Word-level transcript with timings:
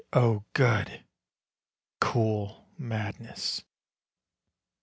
O 0.13 0.45
good! 0.53 1.03
Cool 1.99 2.67
madness. 2.75 3.63